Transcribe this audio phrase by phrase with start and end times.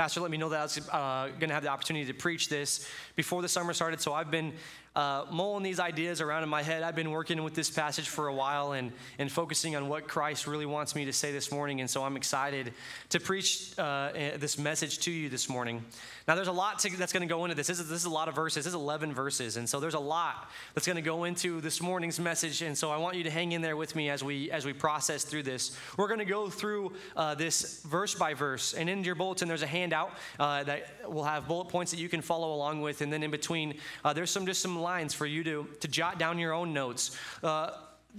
[0.00, 2.48] Pastor let me know that I was uh, going to have the opportunity to preach
[2.48, 4.00] this before the summer started.
[4.00, 4.54] So I've been
[4.96, 6.82] uh, mulling these ideas around in my head.
[6.82, 10.48] I've been working with this passage for a while and, and focusing on what Christ
[10.48, 11.80] really wants me to say this morning.
[11.80, 12.72] And so I'm excited
[13.10, 15.84] to preach uh, eh, this message to you this morning.
[16.26, 17.68] Now, there's a lot to, that's going to go into this.
[17.68, 18.64] This is, this is a lot of verses.
[18.64, 19.56] This is 11 verses.
[19.56, 22.60] And so there's a lot that's going to go into this morning's message.
[22.62, 24.72] And so I want you to hang in there with me as we, as we
[24.72, 25.76] process through this.
[25.96, 28.74] We're going to go through uh, this verse by verse.
[28.74, 32.08] And in your bulletin, there's a handout uh, that will have bullet points that you
[32.08, 33.02] can follow along with.
[33.02, 36.18] And then in between, uh, there's some just some lines for you to, to jot
[36.18, 37.16] down your own notes.
[37.42, 37.70] Uh,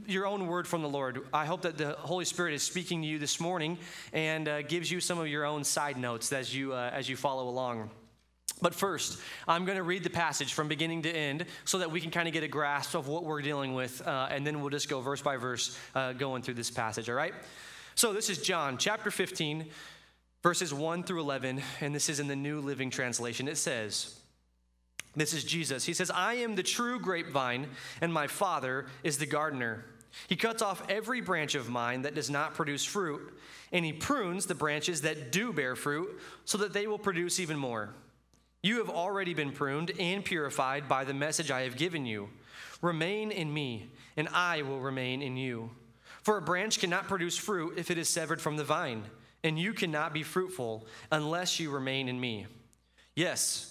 [0.08, 1.22] your own word from the Lord.
[1.34, 3.78] I hope that the Holy Spirit is speaking to you this morning
[4.14, 7.18] and uh, gives you some of your own side notes as you uh, as you
[7.18, 7.90] follow along.
[8.62, 12.00] But first, I'm going to read the passage from beginning to end so that we
[12.00, 14.70] can kind of get a grasp of what we're dealing with, uh, and then we'll
[14.70, 17.34] just go verse by verse uh, going through this passage, all right?
[17.96, 19.66] So, this is John chapter 15,
[20.44, 23.48] verses 1 through 11, and this is in the New Living Translation.
[23.48, 24.21] It says,
[25.16, 25.86] This is Jesus.
[25.86, 27.68] He says, I am the true grapevine,
[28.00, 29.86] and my Father is the gardener.
[30.28, 33.38] He cuts off every branch of mine that does not produce fruit,
[33.72, 37.58] and he prunes the branches that do bear fruit so that they will produce even
[37.58, 37.94] more.
[38.64, 42.30] You have already been pruned and purified by the message I have given you.
[42.82, 45.72] Remain in me, and I will remain in you.
[46.24, 49.04] For a branch cannot produce fruit if it is severed from the vine,
[49.44, 52.46] and you cannot be fruitful unless you remain in me.
[53.16, 53.71] Yes,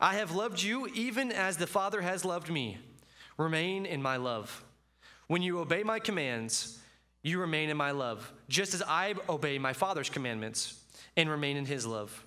[0.00, 2.78] I have loved you even as the Father has loved me.
[3.36, 4.64] Remain in my love.
[5.26, 6.78] When you obey my commands,
[7.22, 10.82] you remain in my love, just as I obey my Father's commandments
[11.16, 12.24] and remain in his love.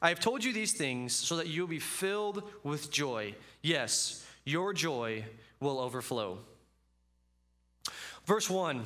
[0.00, 3.34] I have told you these things so that you will be filled with joy.
[3.62, 5.24] Yes, your joy
[5.60, 6.38] will overflow.
[8.26, 8.84] Verse 1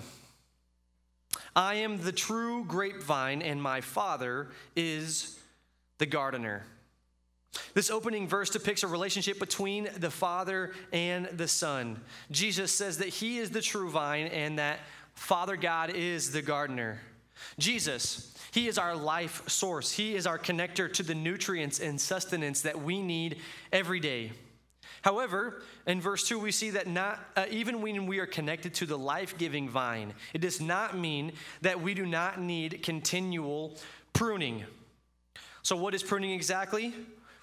[1.57, 5.39] I am the true grapevine, and my Father is
[5.99, 6.65] the gardener.
[7.75, 12.01] This opening verse depicts a relationship between the Father and the Son.
[12.31, 14.81] Jesus says that He is the true vine and that
[15.15, 17.01] Father God is the gardener.
[17.59, 19.93] Jesus, He is our life source.
[19.93, 23.39] He is our connector to the nutrients and sustenance that we need
[23.73, 24.33] every day.
[25.03, 28.87] However, in verse 2, we see that not, uh, even when we are connected to
[28.87, 33.79] the life giving vine, it does not mean that we do not need continual
[34.13, 34.65] pruning.
[35.63, 36.95] So, what is pruning exactly?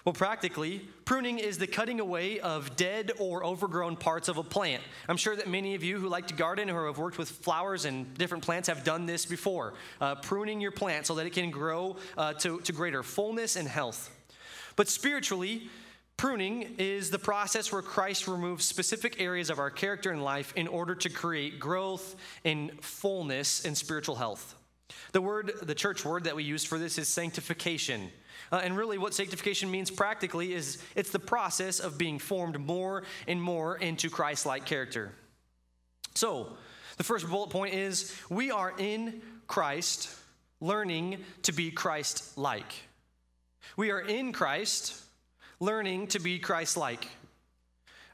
[0.08, 4.82] Well, practically, pruning is the cutting away of dead or overgrown parts of a plant.
[5.06, 7.84] I'm sure that many of you who like to garden or have worked with flowers
[7.84, 9.74] and different plants have done this before.
[10.00, 13.68] Uh, pruning your plant so that it can grow uh, to, to greater fullness and
[13.68, 14.10] health.
[14.76, 15.68] But spiritually,
[16.16, 20.66] Pruning is the process where Christ removes specific areas of our character and life in
[20.68, 22.16] order to create growth
[22.46, 24.54] and fullness and spiritual health.
[25.12, 28.10] The word, the church word that we use for this is sanctification.
[28.50, 33.04] Uh, and really, what sanctification means practically is it's the process of being formed more
[33.26, 35.12] and more into Christ like character.
[36.14, 36.56] So,
[36.96, 40.14] the first bullet point is we are in Christ,
[40.60, 42.72] learning to be Christ like.
[43.76, 45.00] We are in Christ,
[45.60, 47.06] learning to be Christ like.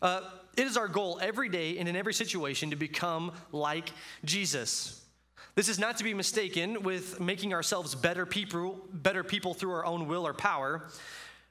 [0.03, 0.21] Uh,
[0.57, 3.91] it is our goal every day and in every situation to become like
[4.25, 5.04] Jesus.
[5.55, 9.87] This is not to be mistaken with making ourselves better people, better people through our
[9.87, 10.89] own will or power,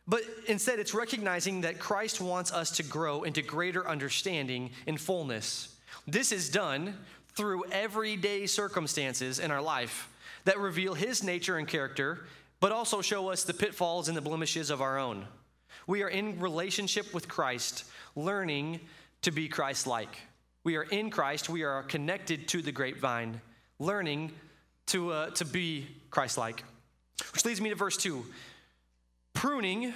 [0.05, 5.73] but instead it's recognizing that Christ wants us to grow into greater understanding and fullness.
[6.05, 6.97] This is done
[7.29, 10.09] through everyday circumstances in our life
[10.43, 12.25] that reveal his nature and character,
[12.59, 15.25] but also show us the pitfalls and the blemishes of our own.
[15.87, 17.85] We are in relationship with Christ,
[18.17, 18.81] learning
[19.21, 20.17] to be Christ like.
[20.65, 23.39] We are in Christ, we are connected to the grapevine
[23.79, 24.31] learning
[24.87, 26.63] to, uh, to be Christ like.
[27.33, 28.25] Which leads me to verse 2.
[29.33, 29.93] Pruning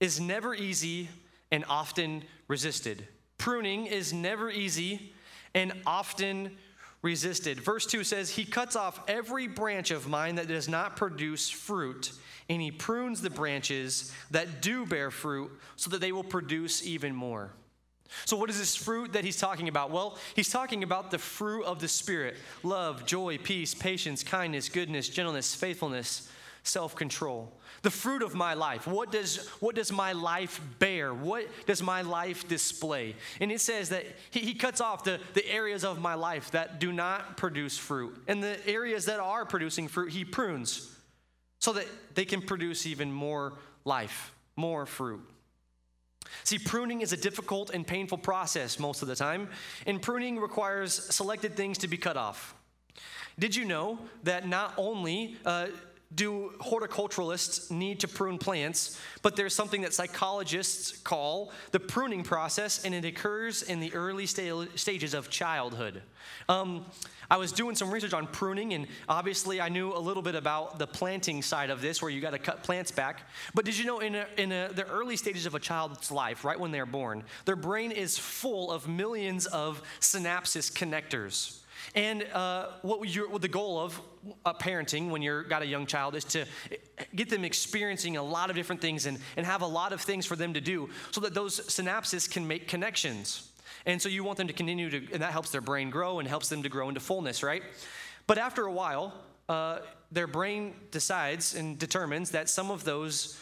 [0.00, 1.08] is never easy
[1.50, 3.06] and often resisted.
[3.38, 5.12] Pruning is never easy
[5.54, 6.56] and often
[7.02, 7.60] resisted.
[7.60, 12.12] Verse 2 says, He cuts off every branch of mine that does not produce fruit,
[12.48, 17.14] and He prunes the branches that do bear fruit so that they will produce even
[17.14, 17.52] more.
[18.24, 19.90] So, what is this fruit that he's talking about?
[19.90, 25.08] Well, he's talking about the fruit of the Spirit love, joy, peace, patience, kindness, goodness,
[25.08, 26.30] gentleness, faithfulness,
[26.62, 27.52] self control.
[27.82, 28.86] The fruit of my life.
[28.86, 31.12] What does, what does my life bear?
[31.12, 33.14] What does my life display?
[33.40, 36.80] And it says that he, he cuts off the, the areas of my life that
[36.80, 38.16] do not produce fruit.
[38.26, 40.90] And the areas that are producing fruit, he prunes
[41.58, 43.54] so that they can produce even more
[43.84, 45.20] life, more fruit.
[46.44, 49.48] See, pruning is a difficult and painful process most of the time,
[49.86, 52.54] and pruning requires selected things to be cut off.
[53.38, 55.66] Did you know that not only uh,
[56.14, 62.84] do horticulturalists need to prune plants, but there's something that psychologists call the pruning process,
[62.84, 66.02] and it occurs in the early sta- stages of childhood.
[66.48, 66.86] Um,
[67.30, 70.78] I was doing some research on pruning, and obviously I knew a little bit about
[70.78, 73.22] the planting side of this, where you got to cut plants back.
[73.54, 76.44] But did you know in, a, in a, the early stages of a child's life,
[76.44, 81.58] right when they're born, their brain is full of millions of synapses connectors.
[81.94, 84.00] And uh, what, what, the goal of
[84.44, 86.46] uh, parenting when you've got a young child is to
[87.14, 90.26] get them experiencing a lot of different things and, and have a lot of things
[90.26, 93.50] for them to do so that those synapses can make connections.
[93.86, 96.28] And so you want them to continue to, and that helps their brain grow and
[96.28, 97.62] helps them to grow into fullness, right?
[98.26, 99.12] But after a while,
[99.48, 99.80] uh,
[100.10, 103.38] their brain decides and determines that some of those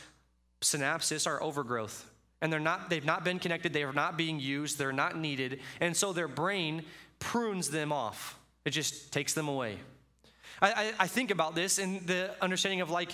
[0.61, 2.09] synapses are overgrowth
[2.43, 5.61] and they're not they've not been connected they are not being used they're not needed
[5.81, 6.85] and so their brain
[7.23, 9.79] prunes them off, it just takes them away.
[10.61, 13.11] I, I, I think about this in the understanding of like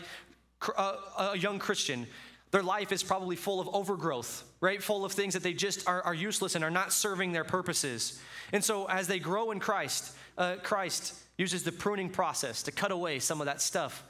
[0.77, 2.07] a, a young Christian.
[2.51, 4.83] Their life is probably full of overgrowth, right?
[4.83, 8.19] Full of things that they just are, are useless and are not serving their purposes.
[8.53, 12.91] And so as they grow in Christ, uh, Christ uses the pruning process to cut
[12.91, 14.03] away some of that stuff.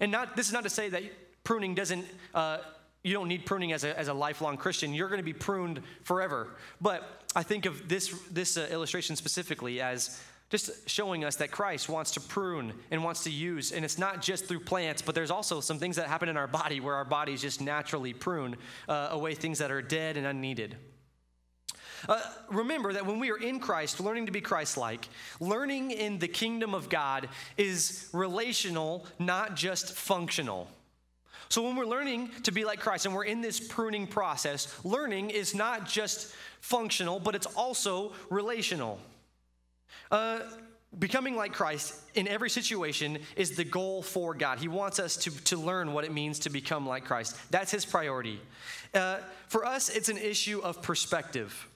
[0.00, 1.02] And not this is not to say that
[1.44, 2.04] pruning doesn't
[2.34, 2.58] uh,
[3.04, 4.94] you don't need pruning as a, as a lifelong Christian.
[4.94, 6.48] You're going to be pruned forever.
[6.80, 10.20] But I think of this, this uh, illustration specifically as
[10.50, 13.72] just showing us that Christ wants to prune and wants to use.
[13.72, 16.46] And it's not just through plants, but there's also some things that happen in our
[16.46, 18.56] body where our bodies just naturally prune
[18.88, 20.76] uh, away things that are dead and unneeded.
[22.08, 22.20] Uh,
[22.50, 25.08] remember that when we are in Christ, learning to be Christ like,
[25.40, 30.68] learning in the kingdom of God is relational, not just functional.
[31.48, 35.30] So when we're learning to be like Christ and we're in this pruning process, learning
[35.30, 38.98] is not just functional, but it's also relational.
[40.10, 40.40] Uh,
[40.98, 44.58] becoming like Christ in every situation is the goal for God.
[44.58, 47.36] He wants us to, to learn what it means to become like Christ.
[47.50, 48.40] That's his priority.
[48.92, 49.18] Uh,
[49.48, 51.68] for us, it's an issue of perspective.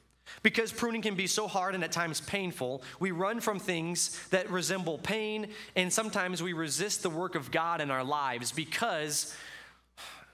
[0.43, 4.51] Because pruning can be so hard and at times painful, we run from things that
[4.51, 9.35] resemble pain, and sometimes we resist the work of God in our lives because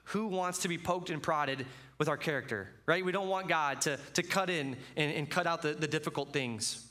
[0.05, 1.65] who wants to be poked and prodded
[1.97, 3.03] with our character, right?
[3.03, 6.33] We don't want God to, to cut in and, and cut out the, the difficult
[6.33, 6.85] things.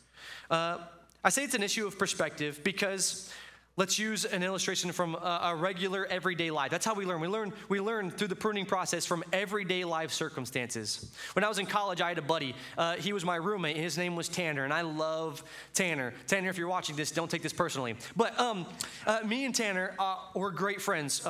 [0.50, 0.78] Uh,
[1.22, 3.32] I say it's an issue of perspective because
[3.76, 6.70] let's use an illustration from a, a, regular everyday life.
[6.70, 7.20] That's how we learn.
[7.20, 11.10] We learn we learn through the pruning process from everyday life circumstances.
[11.32, 12.54] When I was in college, I had a buddy.
[12.76, 16.14] Uh, he was my roommate, and his name was Tanner, and I love Tanner.
[16.26, 17.96] Tanner, if you're watching this, don't take this personally.
[18.16, 18.66] But um,
[19.06, 21.26] uh, me and Tanner uh, were great friends.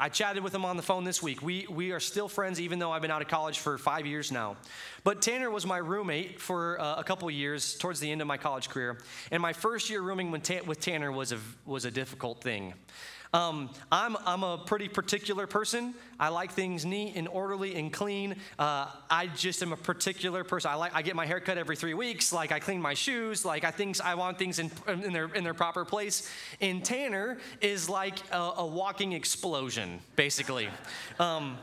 [0.00, 1.42] I chatted with him on the phone this week.
[1.42, 4.30] We, we are still friends, even though I've been out of college for five years
[4.30, 4.56] now.
[5.02, 8.36] But Tanner was my roommate for uh, a couple years towards the end of my
[8.36, 8.98] college career.
[9.32, 12.74] And my first year rooming with Tanner was a, was a difficult thing.
[13.32, 15.94] Um, I'm, I'm a pretty particular person.
[16.18, 18.36] I like things neat and orderly and clean.
[18.58, 20.70] Uh, I just am a particular person.
[20.70, 22.32] I like I get my hair cut every three weeks.
[22.32, 23.44] Like I clean my shoes.
[23.44, 26.30] Like I think I want things in, in their in their proper place.
[26.60, 30.68] And Tanner is like a, a walking explosion, basically.
[31.18, 31.58] Um,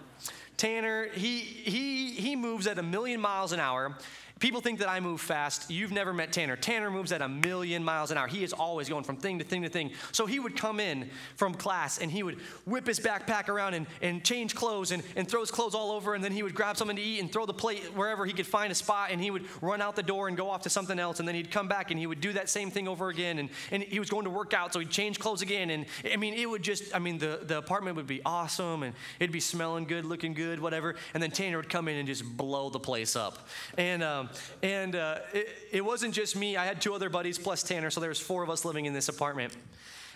[0.57, 3.97] Tanner, he he he moves at a million miles an hour.
[4.39, 5.71] People think that I move fast.
[5.71, 6.57] You've never met Tanner.
[6.57, 8.27] Tanner moves at a million miles an hour.
[8.27, 9.91] He is always going from thing to thing to thing.
[10.11, 13.87] So he would come in from class and he would whip his backpack around and,
[14.01, 16.15] and change clothes and, and throw his clothes all over.
[16.15, 18.45] And then he would grab something to eat and throw the plate wherever he could
[18.45, 19.09] find a spot.
[19.09, 21.19] And he would run out the door and go off to something else.
[21.19, 23.39] And then he'd come back and he would do that same thing over again.
[23.39, 24.73] And, and he was going to work out.
[24.73, 25.69] So he'd change clothes again.
[25.69, 28.93] And I mean, it would just, I mean, the, the apartment would be awesome and
[29.17, 30.95] it'd be smelling good, looking good, whatever.
[31.13, 33.47] And then Tanner would come in and just blow the place up.
[33.77, 34.24] And, um,
[34.63, 36.57] and uh, it, it wasn't just me.
[36.57, 38.93] I had two other buddies plus Tanner, so there was four of us living in
[38.93, 39.55] this apartment.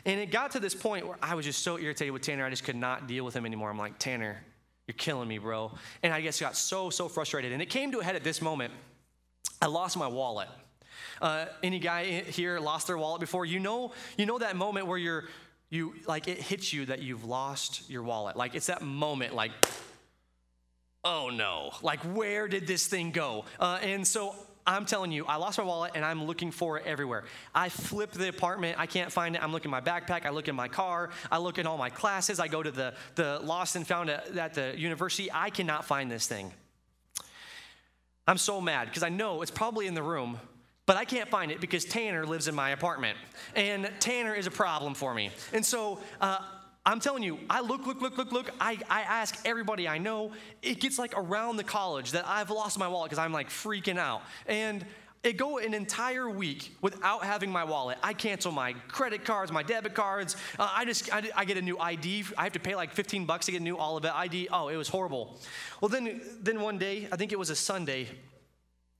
[0.05, 2.49] And it got to this point where I was just so irritated with Tanner, I
[2.49, 3.69] just could not deal with him anymore.
[3.69, 4.41] I'm like, Tanner,
[4.87, 5.71] you're killing me, bro.
[6.03, 7.51] And I guess got so, so frustrated.
[7.51, 8.73] And it came to a head at this moment.
[9.61, 10.47] I lost my wallet.
[11.21, 13.45] Uh, any guy here lost their wallet before?
[13.45, 15.25] You know, you know that moment where you're,
[15.69, 18.35] you like it hits you that you've lost your wallet.
[18.35, 19.51] Like it's that moment, like
[21.03, 23.45] oh no, like where did this thing go?
[23.59, 24.35] Uh, and so
[24.67, 27.23] I'm telling you, I lost my wallet and I'm looking for it everywhere.
[27.55, 29.43] I flip the apartment, I can't find it.
[29.43, 31.89] I'm looking at my backpack, I look in my car, I look in all my
[31.89, 35.31] classes, I go to the, the lost and found at the university.
[35.31, 36.53] I cannot find this thing.
[38.27, 40.39] I'm so mad because I know it's probably in the room,
[40.85, 43.17] but I can't find it because Tanner lives in my apartment.
[43.55, 45.31] And Tanner is a problem for me.
[45.51, 46.39] And so, uh,
[46.89, 48.49] I'm telling you, I look, look, look, look, look.
[48.59, 50.31] I, I ask everybody I know.
[50.63, 53.99] It gets like around the college that I've lost my wallet because I'm like freaking
[53.99, 54.23] out.
[54.47, 54.83] And
[55.21, 57.99] it go an entire week without having my wallet.
[58.01, 60.35] I cancel my credit cards, my debit cards.
[60.57, 62.23] Uh, I just I, I, get a new ID.
[62.35, 64.47] I have to pay like 15 bucks to get a new Olivet ID.
[64.51, 65.37] Oh, it was horrible.
[65.81, 68.07] Well, then then one day, I think it was a Sunday.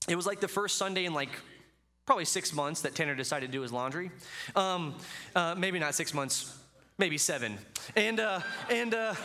[0.07, 1.31] It was like the first Sunday in like
[2.05, 4.11] probably six months that Tanner decided to do his laundry.
[4.55, 4.93] Um,
[5.35, 6.55] uh, maybe not six months
[6.99, 7.57] maybe seven.
[7.95, 9.15] And, uh, and, uh,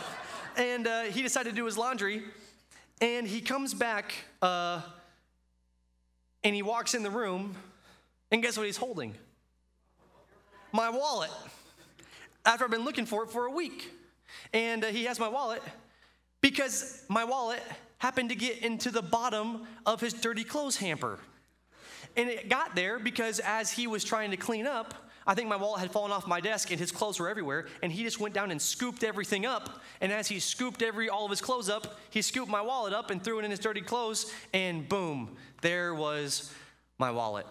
[0.55, 2.23] and uh, he decided to do his laundry.
[3.01, 4.81] And he comes back uh,
[6.43, 7.55] and he walks in the room.
[8.31, 9.13] And guess what he's holding?
[10.71, 11.29] My wallet.
[12.45, 13.91] After I've been looking for it for a week.
[14.53, 15.61] And uh, he has my wallet
[16.39, 17.61] because my wallet
[17.97, 21.19] happened to get into the bottom of his dirty clothes hamper.
[22.15, 25.55] And it got there because as he was trying to clean up, I think my
[25.55, 27.67] wallet had fallen off my desk and his clothes were everywhere.
[27.81, 29.81] And he just went down and scooped everything up.
[30.01, 33.09] And as he scooped every all of his clothes up, he scooped my wallet up
[33.09, 34.31] and threw it in his dirty clothes.
[34.53, 36.53] And boom, there was
[36.97, 37.47] my wallet.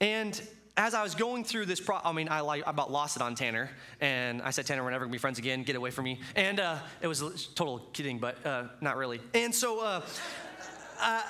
[0.00, 0.40] And
[0.76, 3.22] as I was going through this, pro- I mean, I, like, I about lost it
[3.22, 3.70] on Tanner,
[4.00, 5.62] and I said, Tanner, we're never gonna be friends again.
[5.62, 6.20] Get away from me.
[6.34, 7.20] And uh, it was
[7.54, 9.20] total kidding, but uh, not really.
[9.34, 10.00] And so uh,
[11.00, 11.22] I,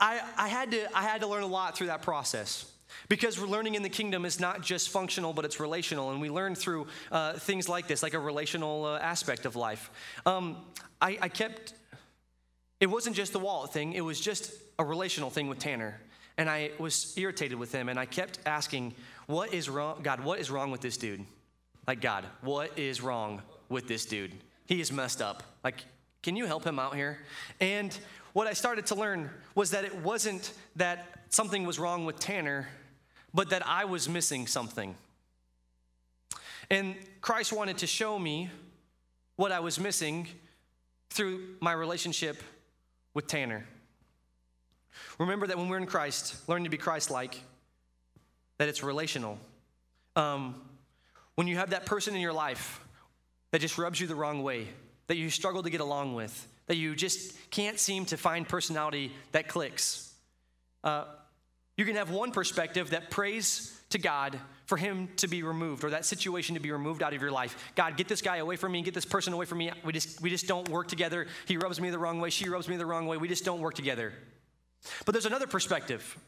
[0.00, 2.70] I, I, had to, I had to learn a lot through that process.
[3.08, 6.10] Because we're learning in the kingdom is not just functional, but it's relational.
[6.10, 9.90] And we learn through uh, things like this, like a relational uh, aspect of life.
[10.26, 10.58] Um,
[11.00, 11.74] I, I kept,
[12.78, 16.00] it wasn't just the wallet thing, it was just a relational thing with Tanner.
[16.36, 18.94] And I was irritated with him, and I kept asking,
[19.26, 20.00] What is wrong?
[20.02, 21.24] God, what is wrong with this dude?
[21.86, 24.32] Like, God, what is wrong with this dude?
[24.66, 25.42] He is messed up.
[25.64, 25.84] Like,
[26.22, 27.18] can you help him out here?
[27.60, 27.96] And
[28.32, 32.68] what I started to learn was that it wasn't that something was wrong with Tanner,
[33.32, 34.96] but that I was missing something.
[36.70, 38.50] And Christ wanted to show me
[39.36, 40.28] what I was missing
[41.10, 42.42] through my relationship
[43.14, 43.66] with Tanner.
[45.18, 47.40] Remember that when we're in Christ, learning to be Christ like,
[48.58, 49.38] that it's relational.
[50.16, 50.62] Um,
[51.34, 52.80] when you have that person in your life
[53.50, 54.68] that just rubs you the wrong way,
[55.06, 59.12] that you struggle to get along with, that you just can't seem to find personality
[59.32, 60.12] that clicks,
[60.84, 61.04] uh,
[61.80, 65.88] you can have one perspective that prays to God for him to be removed or
[65.88, 67.72] that situation to be removed out of your life.
[67.74, 69.72] God, get this guy away from me, get this person away from me.
[69.82, 71.26] We just, we just don't work together.
[71.46, 73.16] He rubs me the wrong way, she rubs me the wrong way.
[73.16, 74.12] We just don't work together.
[75.06, 76.18] But there's another perspective.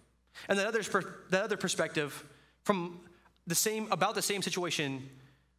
[0.48, 0.80] And that other,
[1.28, 2.24] that other perspective
[2.64, 3.00] from
[3.46, 5.06] the same, about the same situation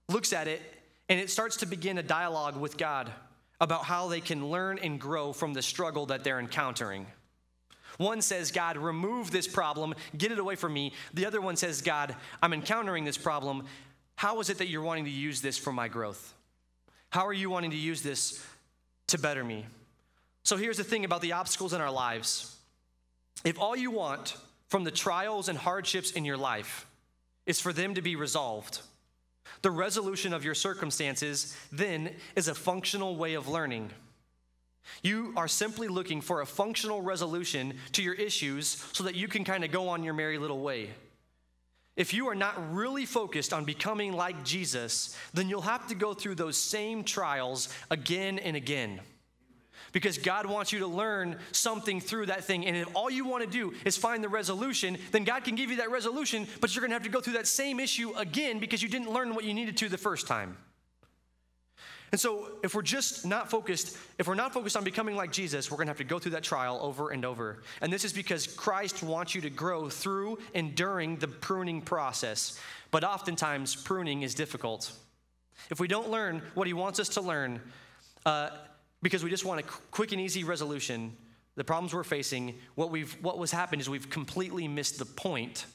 [0.09, 0.59] looks at it
[1.07, 3.11] and it starts to begin a dialogue with God
[3.61, 7.05] about how they can learn and grow from the struggle that they're encountering.
[7.97, 10.93] One says, God, remove this problem, get it away from me.
[11.13, 13.65] The other one says, God, I'm encountering this problem.
[14.15, 16.33] How is it that you're wanting to use this for my growth?
[17.09, 18.43] How are you wanting to use this
[19.07, 19.65] to better me?
[20.43, 22.55] So here's the thing about the obstacles in our lives.
[23.45, 24.35] If all you want
[24.67, 26.85] from the trials and hardships in your life
[27.45, 28.81] is for them to be resolved,
[29.61, 33.91] the resolution of your circumstances then is a functional way of learning.
[35.01, 39.43] You are simply looking for a functional resolution to your issues so that you can
[39.43, 40.91] kind of go on your merry little way.
[41.95, 46.13] If you are not really focused on becoming like Jesus, then you'll have to go
[46.13, 48.99] through those same trials again and again.
[49.91, 52.65] Because God wants you to learn something through that thing.
[52.65, 55.69] And if all you want to do is find the resolution, then God can give
[55.69, 58.57] you that resolution, but you're going to have to go through that same issue again
[58.57, 60.57] because you didn't learn what you needed to the first time.
[62.13, 65.71] And so, if we're just not focused, if we're not focused on becoming like Jesus,
[65.71, 67.63] we're going to have to go through that trial over and over.
[67.81, 72.61] And this is because Christ wants you to grow through and during the pruning process.
[72.91, 74.91] But oftentimes, pruning is difficult.
[75.71, 77.59] If we don't learn what He wants us to learn,
[78.27, 78.51] uh,
[79.01, 81.17] because we just want a quick and easy resolution,
[81.55, 85.65] the problems we're facing, what we've what was happened is we've completely missed the point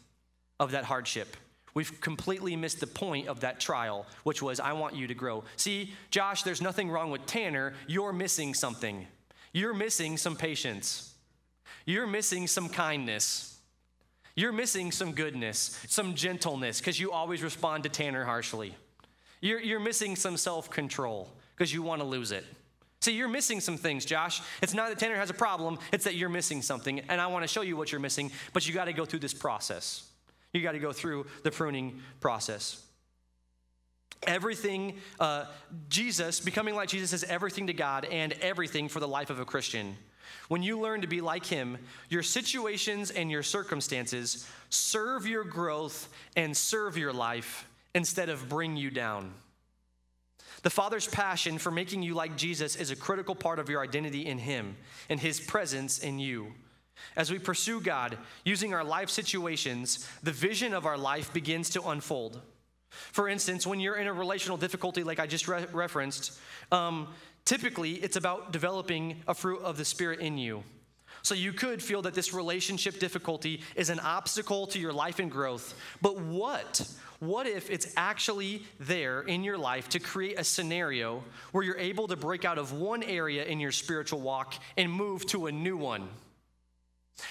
[0.60, 1.36] of that hardship.
[1.78, 5.44] We've completely missed the point of that trial, which was, I want you to grow.
[5.54, 7.72] See, Josh, there's nothing wrong with Tanner.
[7.86, 9.06] You're missing something.
[9.52, 11.14] You're missing some patience.
[11.86, 13.60] You're missing some kindness.
[14.34, 18.74] You're missing some goodness, some gentleness, because you always respond to Tanner harshly.
[19.40, 22.44] You're, you're missing some self control because you want to lose it.
[23.02, 24.42] See, you're missing some things, Josh.
[24.62, 26.98] It's not that Tanner has a problem, it's that you're missing something.
[27.08, 29.20] And I want to show you what you're missing, but you got to go through
[29.20, 30.07] this process.
[30.52, 32.82] You got to go through the pruning process.
[34.26, 35.44] Everything, uh,
[35.88, 39.44] Jesus, becoming like Jesus is everything to God and everything for the life of a
[39.44, 39.96] Christian.
[40.48, 41.78] When you learn to be like Him,
[42.08, 48.76] your situations and your circumstances serve your growth and serve your life instead of bring
[48.76, 49.32] you down.
[50.62, 54.26] The Father's passion for making you like Jesus is a critical part of your identity
[54.26, 54.76] in Him
[55.08, 56.52] and His presence in you.
[57.16, 61.82] As we pursue God using our life situations, the vision of our life begins to
[61.88, 62.40] unfold.
[62.90, 66.38] For instance, when you're in a relational difficulty, like I just re- referenced,
[66.72, 67.08] um,
[67.44, 70.64] typically it's about developing a fruit of the Spirit in you.
[71.22, 75.30] So you could feel that this relationship difficulty is an obstacle to your life and
[75.30, 75.74] growth.
[76.00, 76.88] But what?
[77.18, 82.06] What if it's actually there in your life to create a scenario where you're able
[82.08, 85.76] to break out of one area in your spiritual walk and move to a new
[85.76, 86.08] one?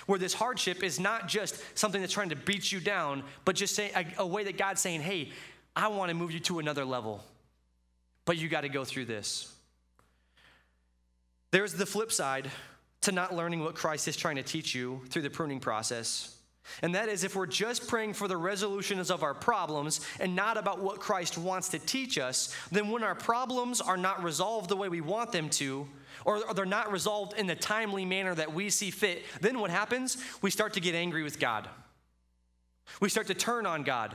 [0.06, 3.76] Where this hardship is not just something that's trying to beat you down, but just
[3.76, 5.32] say a, a way that God's saying, hey,
[5.76, 7.24] I want to move you to another level.
[8.26, 9.54] But you got to go through this.
[11.52, 12.52] There's the flip side
[13.02, 16.36] to not learning what Christ is trying to teach you through the pruning process.
[16.82, 20.58] And that is if we're just praying for the resolutions of our problems and not
[20.58, 24.76] about what Christ wants to teach us, then when our problems are not resolved the
[24.76, 25.88] way we want them to,
[26.28, 30.18] or they're not resolved in the timely manner that we see fit, then what happens?
[30.42, 31.70] We start to get angry with God.
[33.00, 34.14] We start to turn on God.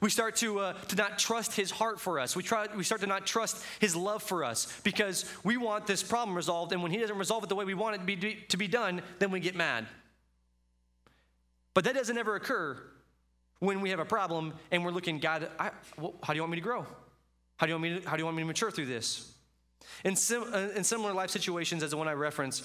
[0.00, 2.36] We start to, uh, to not trust his heart for us.
[2.36, 6.02] We, try, we start to not trust his love for us because we want this
[6.02, 8.34] problem resolved, and when he doesn't resolve it the way we want it to be,
[8.48, 9.86] to be done, then we get mad.
[11.74, 12.80] But that doesn't ever occur
[13.58, 16.52] when we have a problem and we're looking, God, I, well, how do you want
[16.52, 16.86] me to grow?
[17.56, 19.32] How do you want me to, how do you want me to mature through this?
[20.04, 22.64] In, sim, uh, in similar life situations as the one I referenced,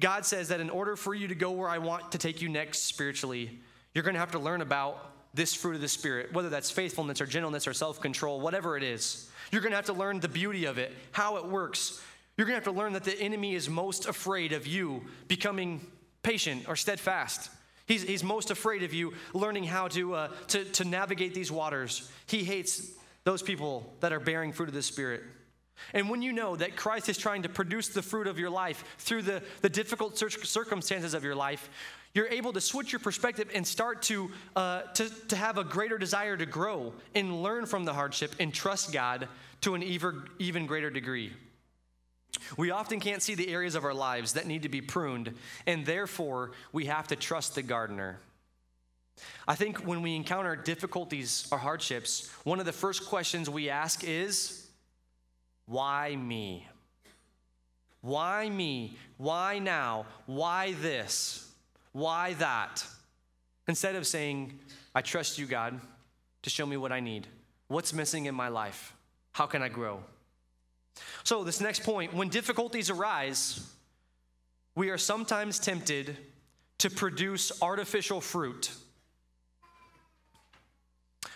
[0.00, 2.48] God says that in order for you to go where I want to take you
[2.48, 3.58] next spiritually,
[3.94, 7.20] you're going to have to learn about this fruit of the Spirit, whether that's faithfulness
[7.20, 9.30] or gentleness or self control, whatever it is.
[9.50, 12.02] You're going to have to learn the beauty of it, how it works.
[12.36, 15.80] You're going to have to learn that the enemy is most afraid of you becoming
[16.22, 17.50] patient or steadfast.
[17.86, 22.10] He's, he's most afraid of you learning how to, uh, to, to navigate these waters.
[22.26, 22.92] He hates
[23.24, 25.22] those people that are bearing fruit of the Spirit.
[25.94, 28.84] And when you know that Christ is trying to produce the fruit of your life
[28.98, 31.70] through the, the difficult circumstances of your life,
[32.14, 35.98] you're able to switch your perspective and start to, uh, to, to have a greater
[35.98, 39.28] desire to grow and learn from the hardship and trust God
[39.60, 41.32] to an even, even greater degree.
[42.56, 45.34] We often can't see the areas of our lives that need to be pruned,
[45.66, 48.20] and therefore we have to trust the gardener.
[49.46, 54.04] I think when we encounter difficulties or hardships, one of the first questions we ask
[54.04, 54.67] is,
[55.68, 56.66] Why me?
[58.00, 58.96] Why me?
[59.18, 60.06] Why now?
[60.26, 61.46] Why this?
[61.92, 62.84] Why that?
[63.68, 64.58] Instead of saying,
[64.94, 65.78] I trust you, God,
[66.42, 67.26] to show me what I need.
[67.68, 68.94] What's missing in my life?
[69.32, 70.00] How can I grow?
[71.22, 73.60] So, this next point when difficulties arise,
[74.74, 76.16] we are sometimes tempted
[76.78, 78.70] to produce artificial fruit.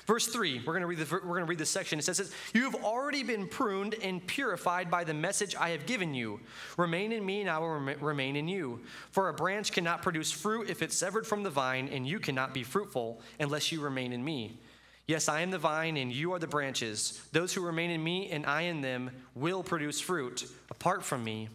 [0.07, 1.99] Verse 3, we're going to read, the, we're going to read this section.
[1.99, 6.13] It says, You have already been pruned and purified by the message I have given
[6.13, 6.41] you.
[6.77, 8.81] Remain in me, and I will remain in you.
[9.13, 12.53] For a branch cannot produce fruit if it's severed from the vine, and you cannot
[12.53, 14.59] be fruitful unless you remain in me.
[15.07, 17.21] Yes, I am the vine, and you are the branches.
[17.33, 20.47] Those who remain in me and I in them will produce fruit.
[20.71, 21.49] Apart from me,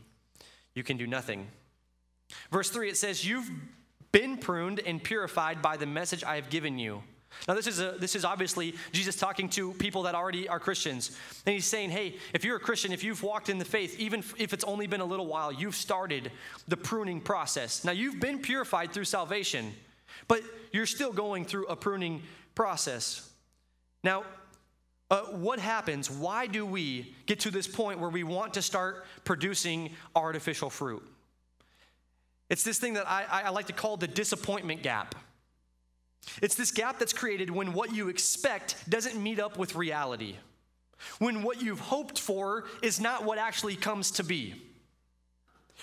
[0.74, 1.48] you can do nothing.
[2.52, 3.50] Verse 3, it says, You've
[4.12, 7.04] been pruned and purified by the message I have given you.
[7.48, 11.18] Now, this is, a, this is obviously Jesus talking to people that already are Christians.
[11.46, 14.24] And he's saying, hey, if you're a Christian, if you've walked in the faith, even
[14.38, 16.32] if it's only been a little while, you've started
[16.68, 17.84] the pruning process.
[17.84, 19.74] Now, you've been purified through salvation,
[20.28, 22.24] but you're still going through a pruning
[22.56, 23.30] process.
[24.04, 24.24] Now,
[25.10, 26.12] uh, what happens?
[26.12, 31.04] Why do we get to this point where we want to start producing artificial fruit?
[32.50, 35.16] It's this thing that I, I like to call the disappointment gap.
[36.42, 40.36] It's this gap that's created when what you expect doesn't meet up with reality,
[41.20, 44.62] when what you've hoped for is not what actually comes to be.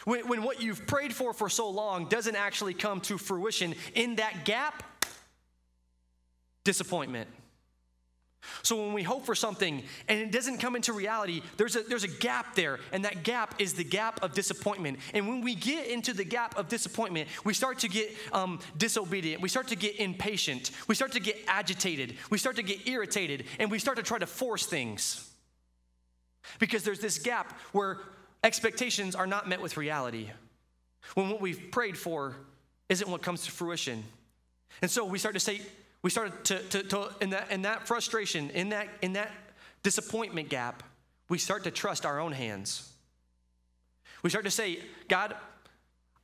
[0.04, 4.16] When, when what you've prayed for for so long doesn't actually come to fruition, in
[4.16, 4.82] that gap,
[6.64, 7.28] disappointment.
[8.62, 12.04] So when we hope for something and it doesn't come into reality, there's a, there's
[12.04, 14.98] a gap there, and that gap is the gap of disappointment.
[15.12, 19.42] And when we get into the gap of disappointment, we start to get um, disobedient,
[19.42, 23.44] we start to get impatient, we start to get agitated, we start to get irritated,
[23.58, 25.30] and we start to try to force things.
[26.58, 27.98] Because there's this gap where
[28.42, 30.30] expectations are not met with reality,
[31.14, 32.36] when what we've prayed for
[32.88, 34.04] isn't what comes to fruition.
[34.82, 35.60] And so we start to say,
[36.04, 39.32] we start to, to, to in, that, in that frustration, in that, in that
[39.82, 40.82] disappointment gap,
[41.30, 42.92] we start to trust our own hands.
[44.22, 45.34] We start to say, God,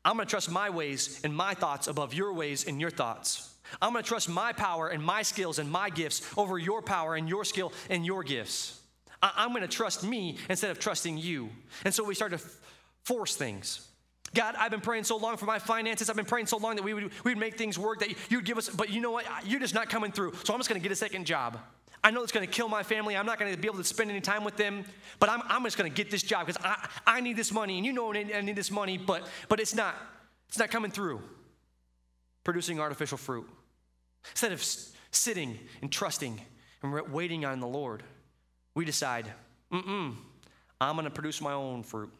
[0.04, 3.54] I'm gonna trust my ways and my thoughts above your ways and your thoughts.
[3.80, 7.26] I'm gonna trust my power and my skills and my gifts over your power and
[7.26, 8.78] your skill and your gifts.
[9.22, 11.48] I- am gonna trust me instead of trusting you.
[11.86, 12.56] And so we start to f-
[13.02, 13.88] force things.
[14.34, 16.08] God, I've been praying so long for my finances.
[16.08, 18.44] I've been praying so long that we would, we would make things work, that you'd
[18.44, 19.24] give us, but you know what?
[19.44, 20.34] You're just not coming through.
[20.44, 21.58] So I'm just gonna get a second job.
[22.02, 23.16] I know it's gonna kill my family.
[23.16, 24.84] I'm not gonna be able to spend any time with them,
[25.18, 27.84] but I'm, I'm just gonna get this job because I, I need this money, and
[27.84, 29.96] you know I need this money, but, but it's not,
[30.48, 31.20] it's not coming through.
[32.44, 33.48] Producing artificial fruit.
[34.30, 34.64] Instead of
[35.10, 36.40] sitting and trusting
[36.82, 38.02] and waiting on the Lord,
[38.74, 39.26] we decide,
[39.72, 40.14] mm-mm,
[40.80, 42.12] I'm gonna produce my own fruit.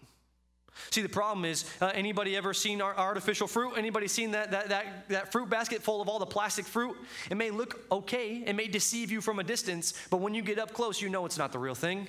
[0.90, 3.74] See, the problem is, uh, anybody ever seen our artificial fruit?
[3.76, 6.96] Anybody seen that, that, that, that fruit basket full of all the plastic fruit?
[7.30, 10.58] It may look okay, it may deceive you from a distance, but when you get
[10.58, 12.08] up close, you know it's not the real thing.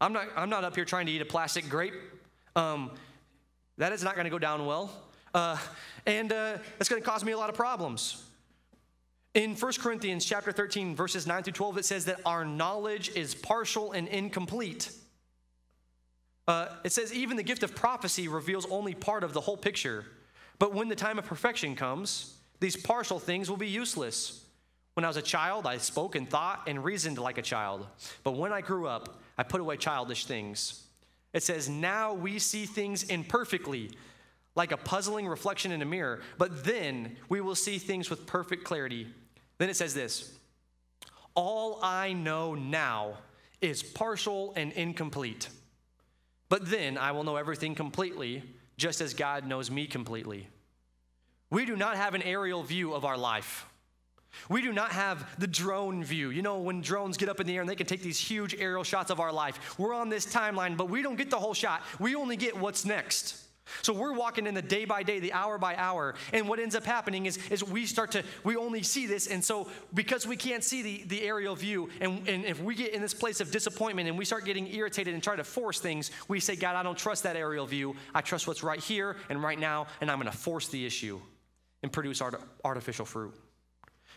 [0.00, 1.94] I'm not, I'm not up here trying to eat a plastic grape.
[2.54, 2.92] Um,
[3.76, 4.90] that is not going to go down well.
[5.34, 5.56] Uh,
[6.06, 8.24] and uh, it's going to cause me a lot of problems.
[9.34, 13.34] In 1 Corinthians chapter 13, verses 9 through 12, it says that our knowledge is
[13.34, 14.90] partial and incomplete.
[16.48, 20.06] Uh, it says, even the gift of prophecy reveals only part of the whole picture.
[20.58, 24.44] But when the time of perfection comes, these partial things will be useless.
[24.94, 27.86] When I was a child, I spoke and thought and reasoned like a child.
[28.24, 30.84] But when I grew up, I put away childish things.
[31.34, 33.90] It says, Now we see things imperfectly,
[34.56, 38.64] like a puzzling reflection in a mirror, but then we will see things with perfect
[38.64, 39.06] clarity.
[39.58, 40.32] Then it says this
[41.34, 43.18] All I know now
[43.60, 45.48] is partial and incomplete.
[46.48, 48.42] But then I will know everything completely,
[48.76, 50.48] just as God knows me completely.
[51.50, 53.66] We do not have an aerial view of our life.
[54.48, 56.30] We do not have the drone view.
[56.30, 58.54] You know, when drones get up in the air and they can take these huge
[58.54, 59.78] aerial shots of our life.
[59.78, 61.82] We're on this timeline, but we don't get the whole shot.
[61.98, 63.47] We only get what's next.
[63.82, 66.14] So we're walking in the day by day, the hour by hour.
[66.32, 69.26] And what ends up happening is, is we start to, we only see this.
[69.26, 72.92] And so because we can't see the, the aerial view, and, and if we get
[72.94, 76.10] in this place of disappointment and we start getting irritated and try to force things,
[76.28, 77.96] we say, God, I don't trust that aerial view.
[78.14, 81.20] I trust what's right here and right now, and I'm going to force the issue
[81.82, 83.34] and produce art, artificial fruit.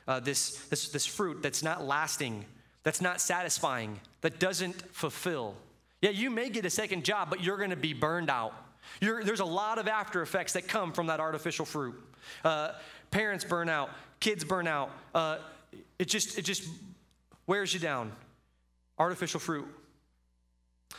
[0.08, 2.46] Uh, this, this, this fruit that's not lasting,
[2.84, 5.56] that's not satisfying, that doesn't fulfill.
[6.02, 8.54] Yeah, you may get a second job, but you're going to be burned out
[9.00, 11.96] you're, there's a lot of after effects that come from that artificial fruit.
[12.44, 12.72] Uh,
[13.10, 13.90] parents burn out,
[14.20, 14.92] kids burn out.
[15.14, 15.38] Uh,
[16.00, 16.68] it just it just
[17.48, 18.12] wears you down.
[18.98, 19.68] Artificial fruit.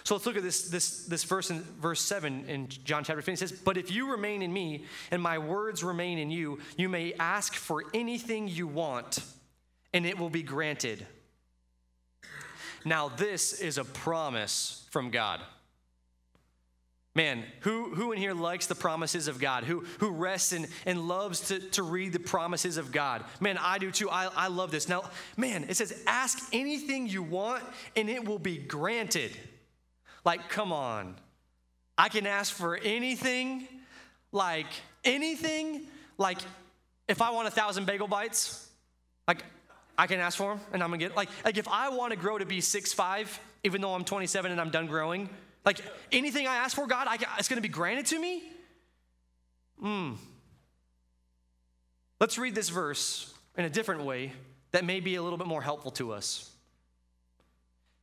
[0.05, 3.35] So let's look at this, this, this verse in verse 7 in John chapter 15.
[3.35, 6.89] It says, But if you remain in me and my words remain in you, you
[6.89, 9.21] may ask for anything you want,
[9.93, 11.07] and it will be granted.
[12.85, 15.41] Now, this is a promise from God.
[17.15, 19.65] Man, who, who in here likes the promises of God?
[19.65, 23.23] Who, who rests and, and loves to, to read the promises of God?
[23.39, 24.09] Man, I do too.
[24.09, 24.89] I, I love this.
[24.89, 27.63] Now, man, it says, ask anything you want
[27.97, 29.37] and it will be granted.
[30.25, 31.17] Like, come on.
[31.99, 33.69] I can ask for anything,
[34.31, 34.69] like
[35.05, 35.83] anything.
[36.17, 36.39] Like,
[37.09, 38.71] if I want a thousand bagel bites,
[39.29, 39.45] like,
[39.99, 42.39] I can ask for them and I'm gonna get, like, like if I wanna grow
[42.39, 45.29] to be six five, even though I'm 27 and I'm done growing,
[45.65, 48.43] like anything I ask for, God, I, it's going to be granted to me?
[49.81, 50.13] Hmm.
[52.21, 54.33] Let's read this verse in a different way
[54.73, 56.51] that may be a little bit more helpful to us.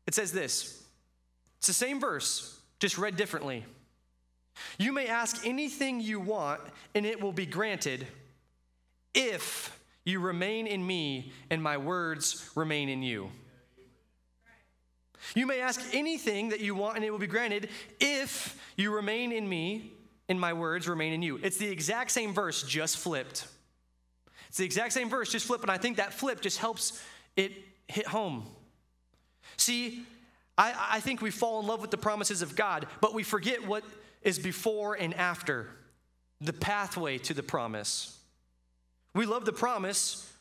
[0.08, 0.84] It says this
[1.60, 3.66] it's the same verse, just read differently.
[4.78, 6.60] You may ask anything you want,
[6.94, 8.08] and it will be granted
[9.14, 13.30] if you remain in me and my words remain in you.
[15.36, 19.32] You may ask anything that you want, and it will be granted if you remain
[19.32, 19.94] in me
[20.28, 21.40] and my words remain in you.
[21.42, 23.48] It's the exact same verse, just flipped.
[24.48, 27.04] It's the exact same verse, just flipped, and I think that flip just helps
[27.36, 27.52] it
[27.88, 28.46] hit home.
[29.58, 30.06] See,
[30.58, 33.66] I, I think we fall in love with the promises of God, but we forget
[33.66, 33.84] what
[34.22, 35.68] is before and after
[36.42, 38.18] the pathway to the promise.
[39.14, 40.32] We love the promise,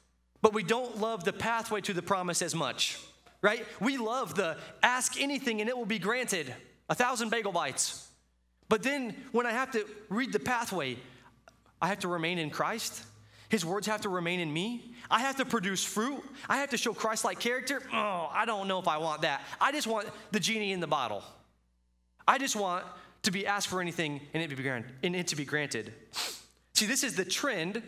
[0.43, 2.99] but we don't love the pathway to the promise as much
[3.42, 3.64] right?
[3.81, 6.55] We love the ask anything and it will be granted,
[6.88, 8.09] a thousand bagel bites.
[8.68, 10.98] But then when I have to read the pathway,
[11.81, 13.05] I have to remain in Christ.
[13.48, 14.94] His words have to remain in me.
[15.11, 16.22] I have to produce fruit.
[16.48, 17.83] I have to show Christ like character.
[17.92, 19.42] Oh, I don't know if I want that.
[19.61, 21.22] I just want the genie in the bottle.
[22.27, 22.85] I just want
[23.22, 25.94] to be asked for anything and it, be and it to be granted.
[26.74, 27.83] See, this is the trend.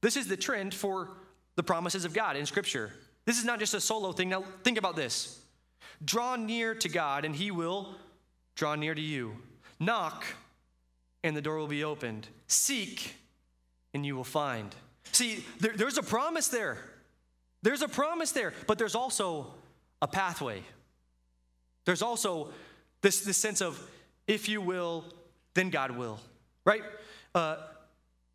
[0.00, 1.10] This is the trend for
[1.54, 2.92] the promises of God in Scripture.
[3.26, 4.28] This is not just a solo thing.
[4.30, 5.40] Now, think about this
[6.04, 7.94] draw near to God, and He will
[8.54, 9.36] draw near to you.
[9.78, 10.24] Knock,
[11.22, 12.28] and the door will be opened.
[12.46, 13.14] Seek,
[13.92, 14.74] and you will find.
[15.12, 16.78] See, there, there's a promise there.
[17.62, 19.54] There's a promise there, but there's also
[20.00, 20.62] a pathway.
[21.84, 22.50] There's also
[23.00, 23.80] this, this sense of
[24.26, 25.04] if you will,
[25.54, 26.20] then God will,
[26.64, 26.82] right?
[27.34, 27.56] Uh,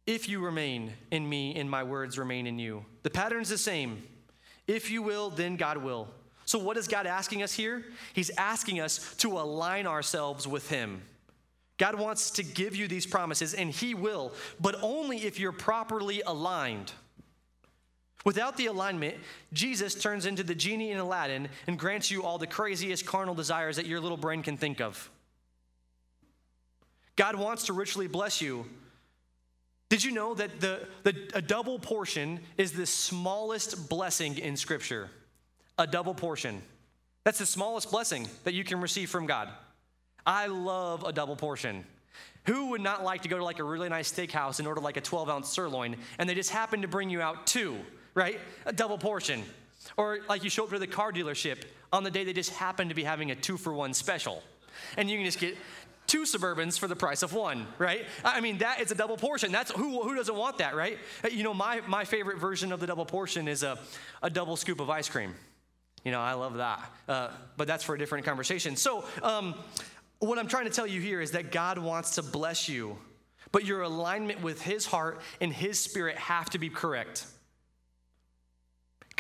[0.08, 2.86] if you remain in me and my words remain in you.
[3.04, 4.04] The pattern's the same.
[4.68, 6.08] If you will, then God will.
[6.46, 7.86] So, what is God asking us here?
[8.14, 11.02] He's asking us to align ourselves with Him.
[11.78, 16.22] God wants to give you these promises, and He will, but only if you're properly
[16.26, 16.92] aligned.
[18.24, 19.16] Without the alignment,
[19.52, 23.78] Jesus turns into the genie in Aladdin and grants you all the craziest carnal desires
[23.78, 25.10] that your little brain can think of.
[27.16, 28.66] God wants to richly bless you.
[29.92, 35.10] Did you know that the, the, a double portion is the smallest blessing in Scripture?
[35.78, 36.62] A double portion.
[37.26, 39.50] That's the smallest blessing that you can receive from God.
[40.26, 41.84] I love a double portion.
[42.46, 44.96] Who would not like to go to like a really nice steakhouse and order like
[44.96, 47.76] a 12 ounce sirloin and they just happen to bring you out two,
[48.16, 48.40] right?
[48.66, 49.44] A double portion.
[49.98, 52.88] Or like you show up to the car dealership on the day they just happen
[52.88, 54.42] to be having a two for one special.
[54.96, 55.58] And you can just get
[56.12, 58.06] two Suburbans for the price of one, right?
[58.26, 59.50] I mean, that is a double portion.
[59.50, 60.98] That's who, who doesn't want that, right?
[61.32, 63.80] You know, my, my favorite version of the double portion is a,
[64.22, 65.34] a double scoop of ice cream.
[66.04, 66.92] You know, I love that.
[67.08, 68.76] Uh, but that's for a different conversation.
[68.76, 69.56] So, um,
[70.20, 72.98] what I'm trying to tell you here is that God wants to bless you,
[73.54, 77.26] but your alignment with His heart and His spirit have to be correct.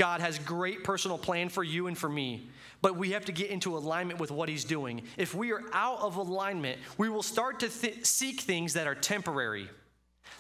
[0.01, 2.49] God has great personal plan for you and for me,
[2.81, 5.03] but we have to get into alignment with what he's doing.
[5.15, 8.95] If we are out of alignment, we will start to th- seek things that are
[8.95, 9.69] temporary,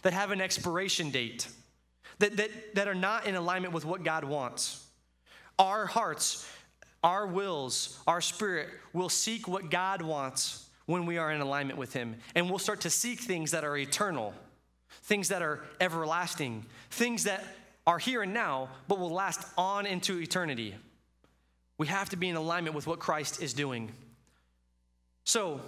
[0.01, 1.47] that have an expiration date,
[2.17, 4.83] that, that, that are not in alignment with what God wants.
[5.59, 6.49] Our hearts,
[7.03, 11.93] our wills, our spirit will seek what God wants when we are in alignment with
[11.93, 14.33] him, and we'll start to seek things that are eternal,
[15.03, 17.43] things that are everlasting, things that
[17.91, 20.73] are here and now, but will last on into eternity.
[21.77, 23.91] We have to be in alignment with what Christ is doing.
[25.25, 25.59] So,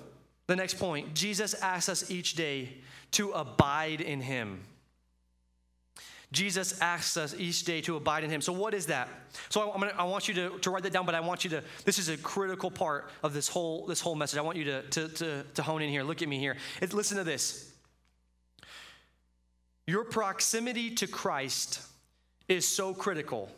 [0.47, 2.77] the next point Jesus asks us each day
[3.11, 4.61] to abide in Him.
[6.31, 8.39] Jesus asks us each day to abide in Him.
[8.39, 9.09] So, what is that?
[9.49, 11.49] So, I, gonna, I want you to, to write that down, but I want you
[11.49, 14.39] to, this is a critical part of this whole, this whole message.
[14.39, 16.03] I want you to, to, to, to hone in here.
[16.03, 16.55] Look at me here.
[16.81, 17.69] It, listen to this.
[19.87, 21.81] Your proximity to Christ
[22.47, 23.49] is so critical.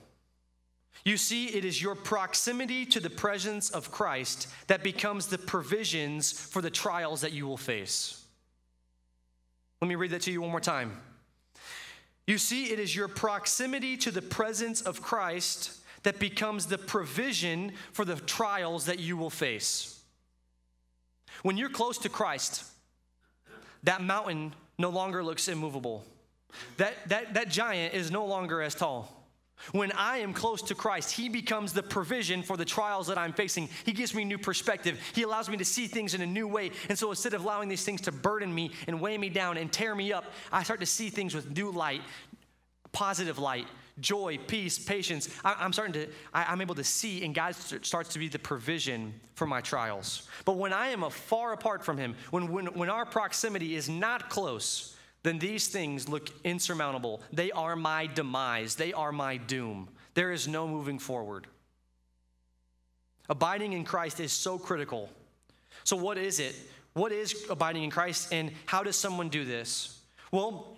[1.04, 6.32] You see, it is your proximity to the presence of Christ that becomes the provisions
[6.32, 8.24] for the trials that you will face.
[9.82, 10.98] Let me read that to you one more time.
[12.26, 17.74] You see, it is your proximity to the presence of Christ that becomes the provision
[17.92, 20.00] for the trials that you will face.
[21.44, 22.64] When you're close to Christ,
[23.84, 26.04] that mountain no longer looks immovable.
[26.78, 29.12] That, that, that giant is no longer as tall.
[29.72, 33.34] When I am close to Christ, He becomes the provision for the trials that I'm
[33.34, 33.70] facing.
[33.86, 35.00] He gives me new perspective.
[35.14, 36.72] He allows me to see things in a new way.
[36.90, 39.72] And so instead of allowing these things to burden me and weigh me down and
[39.72, 42.02] tear me up, I start to see things with new light,
[42.92, 43.68] positive light,
[44.00, 45.30] joy, peace, patience.
[45.44, 48.40] I, am starting to, I, am able to see, and God starts to be the
[48.40, 50.28] provision for my trials.
[50.44, 54.30] But when I am far apart from Him, when, when, when our proximity is not
[54.30, 54.95] close,
[55.26, 57.22] then these things look insurmountable.
[57.34, 59.90] They are my demise, they are my doom.
[60.14, 61.48] There is no moving forward.
[63.28, 65.10] Abiding in Christ is so critical.
[65.84, 66.56] So, what is it?
[66.94, 70.00] What is abiding in Christ, and how does someone do this?
[70.32, 70.76] Well,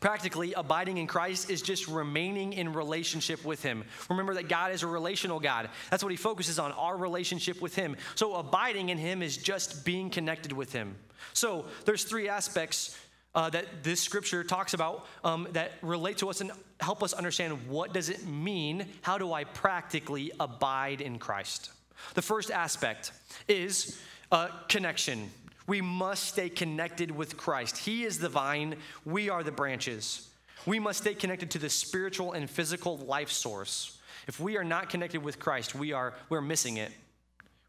[0.00, 3.84] Practically, abiding in Christ is just remaining in relationship with Him.
[4.08, 5.68] Remember that God is a relational God.
[5.90, 7.96] That's what He focuses on, our relationship with Him.
[8.14, 10.96] So, abiding in Him is just being connected with Him.
[11.34, 12.98] So, there's three aspects
[13.34, 17.66] uh, that this scripture talks about um, that relate to us and help us understand
[17.68, 21.70] what does it mean how do i practically abide in christ?
[22.14, 23.12] The first aspect
[23.48, 23.98] is
[24.30, 25.30] uh, connection.
[25.66, 27.78] We must stay connected with christ.
[27.78, 30.28] He is the vine we are the branches.
[30.66, 33.98] We must stay connected to the spiritual and physical life source.
[34.26, 36.92] If we are not connected with christ we are we're missing it.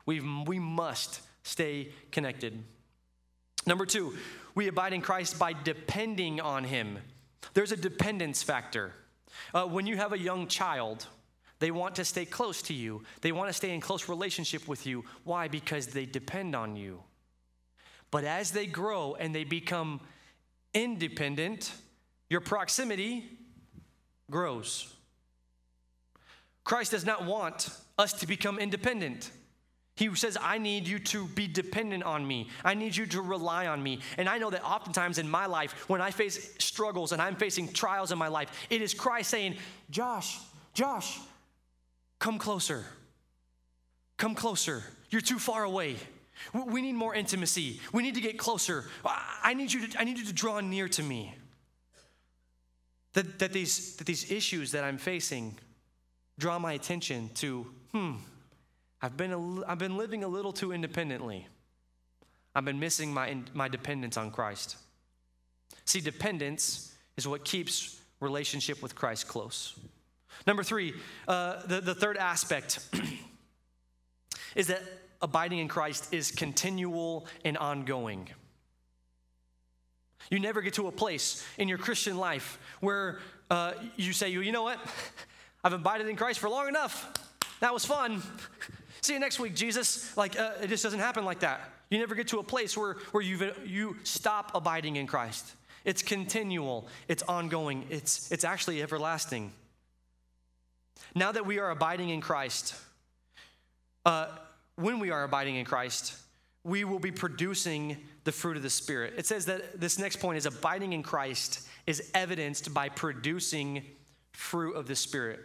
[0.05, 2.63] We we must stay connected
[3.65, 4.15] number two
[4.55, 6.97] we abide in Christ by depending on Him.
[7.53, 8.93] There's a dependence factor.
[9.53, 11.07] Uh, when you have a young child,
[11.59, 13.03] they want to stay close to you.
[13.21, 15.03] They want to stay in close relationship with you.
[15.23, 15.47] Why?
[15.47, 17.03] Because they depend on you.
[18.11, 19.99] But as they grow and they become
[20.73, 21.73] independent,
[22.29, 23.25] your proximity
[24.31, 24.93] grows.
[26.63, 29.31] Christ does not want us to become independent.
[29.95, 32.49] He says, I need you to be dependent on me.
[32.65, 34.01] I need you to rely on me.
[34.17, 37.71] And I know that oftentimes in my life, when I face struggles and I'm facing
[37.71, 39.55] trials in my life, it is Christ saying,
[39.89, 40.37] Josh,
[40.73, 41.19] Josh,
[42.19, 42.83] come closer.
[44.17, 44.83] Come closer.
[45.09, 45.95] You're too far away.
[46.53, 47.79] We need more intimacy.
[47.93, 48.85] We need to get closer.
[49.05, 51.33] I need you to, I need you to draw near to me.
[53.13, 55.57] That, that, these, that these issues that I'm facing
[56.37, 58.15] draw my attention to, hmm,
[59.01, 61.47] I've been, a, I've been living a little too independently.
[62.55, 64.77] I've been missing my, my dependence on Christ.
[65.85, 69.77] See, dependence is what keeps relationship with Christ close.
[70.47, 70.93] Number three,
[71.27, 72.79] uh, the, the third aspect
[74.55, 74.81] is that
[75.21, 78.29] abiding in Christ is continual and ongoing.
[80.31, 84.51] You never get to a place in your Christian life where uh, you say, you
[84.51, 84.79] know what?
[85.63, 87.11] I've abided in Christ for long enough.
[87.59, 88.21] That was fun.
[89.05, 90.17] See you next week, Jesus.
[90.17, 91.61] Like, uh, it just doesn't happen like that.
[91.91, 95.45] You never get to a place where, where you you stop abiding in Christ.
[95.83, 99.53] It's continual, it's ongoing, it's, it's actually everlasting.
[101.13, 102.73] Now that we are abiding in Christ,
[104.07, 104.29] uh,
[104.75, 106.17] when we are abiding in Christ,
[106.63, 109.13] we will be producing the fruit of the Spirit.
[109.17, 113.83] It says that this next point is abiding in Christ is evidenced by producing
[114.31, 115.41] fruit of the Spirit.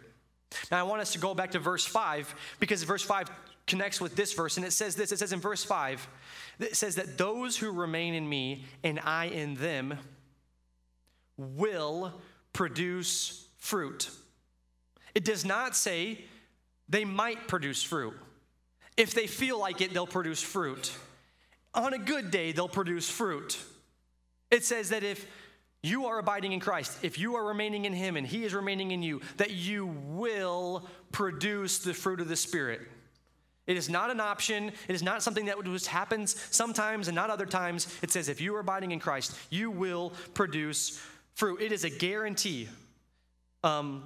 [0.71, 3.29] Now, I want us to go back to verse 5 because verse 5
[3.67, 6.07] connects with this verse, and it says this it says in verse 5,
[6.59, 9.97] it says that those who remain in me and I in them
[11.37, 12.13] will
[12.53, 14.09] produce fruit.
[15.15, 16.23] It does not say
[16.89, 18.13] they might produce fruit.
[18.97, 20.91] If they feel like it, they'll produce fruit.
[21.73, 23.57] On a good day, they'll produce fruit.
[24.49, 25.25] It says that if
[25.81, 28.91] you are abiding in Christ, if you are remaining in Him and He is remaining
[28.91, 32.81] in you, that you will produce the fruit of the Spirit.
[33.71, 34.73] It is not an option.
[34.89, 37.87] It is not something that just happens sometimes and not other times.
[38.01, 41.01] It says, if you are abiding in Christ, you will produce
[41.35, 41.61] fruit.
[41.61, 42.67] It is a guarantee.
[43.63, 44.03] Um,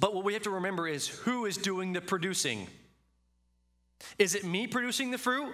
[0.00, 2.68] but what we have to remember is who is doing the producing?
[4.18, 5.52] Is it me producing the fruit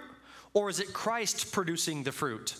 [0.53, 2.55] or is it Christ producing the fruit?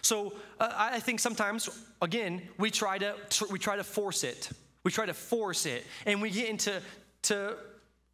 [0.00, 1.68] So uh, I think sometimes,
[2.00, 3.14] again, we try to
[3.50, 4.48] we try to force it.
[4.84, 6.80] We try to force it, and we get into
[7.24, 7.56] to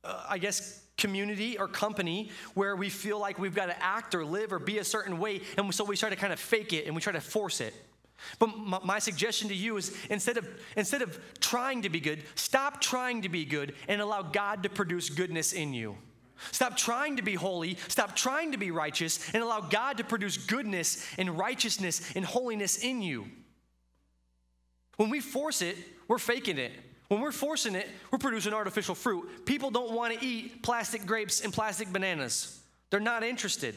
[0.04, 4.24] uh, I guess community or company where we feel like we've got to act or
[4.24, 6.86] live or be a certain way, and so we try to kind of fake it
[6.86, 7.74] and we try to force it.
[8.38, 12.22] But my, my, suggestion to you is instead of instead of trying to be good,
[12.34, 15.96] stop trying to be good and allow God to produce goodness in you.
[16.52, 20.36] Stop trying to be holy, stop trying to be righteous, and allow God to produce
[20.36, 23.26] goodness and righteousness and holiness in you.
[24.96, 25.76] When we force it,
[26.08, 26.72] we're faking it.
[27.10, 29.44] When we're forcing it, we're producing artificial fruit.
[29.44, 32.60] People don't want to eat plastic grapes and plastic bananas.
[32.90, 33.74] They're not interested.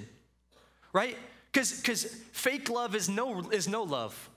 [0.93, 1.17] Right?
[1.51, 4.29] Because fake love is no, is no love.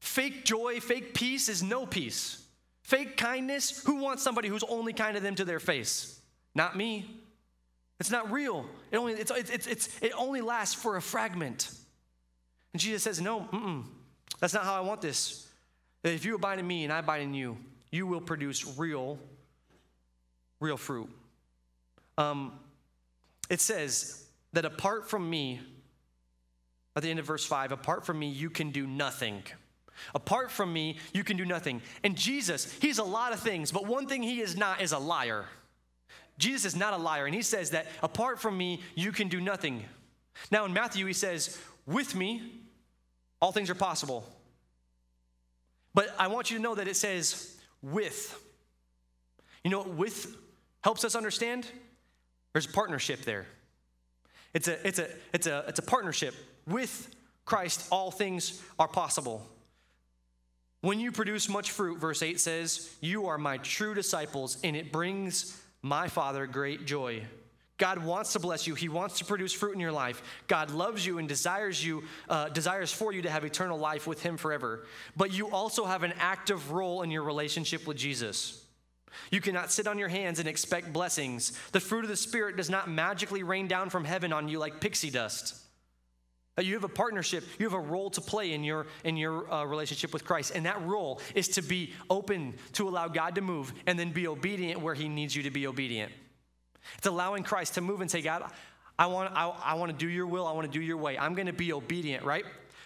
[0.00, 2.44] Fake joy, fake peace is no peace.
[2.82, 6.20] Fake kindness, who wants somebody who's only kind to them to their face?
[6.52, 7.08] Not me.
[8.00, 8.66] It's not real.
[8.90, 11.70] It only, it's, it's, it's, it only lasts for a fragment.
[12.72, 13.84] And Jesus says, No,
[14.40, 15.46] that's not how I want this.
[16.02, 17.56] If you abide in me and I abide in you,
[17.96, 19.18] you will produce real,
[20.60, 21.08] real fruit.
[22.18, 22.52] Um,
[23.48, 25.60] it says that apart from me,
[26.94, 29.42] at the end of verse 5, apart from me, you can do nothing.
[30.14, 31.80] Apart from me, you can do nothing.
[32.04, 34.98] And Jesus, he's a lot of things, but one thing he is not is a
[34.98, 35.46] liar.
[36.36, 39.40] Jesus is not a liar, and he says that apart from me, you can do
[39.40, 39.84] nothing.
[40.50, 42.60] Now in Matthew, he says, with me,
[43.40, 44.26] all things are possible.
[45.94, 48.38] But I want you to know that it says with.
[49.64, 50.36] You know what with
[50.82, 51.66] helps us understand?
[52.52, 53.46] There's a partnership there.
[54.54, 56.34] It's a, it's a, it's a, it's a partnership.
[56.66, 59.46] With Christ, all things are possible.
[60.80, 64.92] When you produce much fruit, verse 8 says, You are my true disciples, and it
[64.92, 67.22] brings my Father great joy.
[67.78, 68.74] God wants to bless you.
[68.74, 70.22] He wants to produce fruit in your life.
[70.46, 74.22] God loves you and desires you, uh, desires for you to have eternal life with
[74.22, 74.86] Him forever.
[75.16, 78.64] But you also have an active role in your relationship with Jesus.
[79.30, 81.52] You cannot sit on your hands and expect blessings.
[81.72, 84.80] The fruit of the Spirit does not magically rain down from heaven on you like
[84.80, 85.56] pixie dust.
[86.58, 89.64] You have a partnership, you have a role to play in your, in your uh,
[89.64, 90.52] relationship with Christ.
[90.54, 94.26] And that role is to be open to allow God to move and then be
[94.26, 96.12] obedient where He needs you to be obedient.
[96.98, 98.50] It's allowing Christ to move and say, God,
[98.98, 100.46] I want, I, I want to do your will.
[100.46, 101.18] I want to do your way.
[101.18, 102.44] I'm going to be obedient, right?